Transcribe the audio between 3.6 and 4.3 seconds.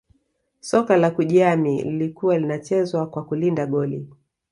goli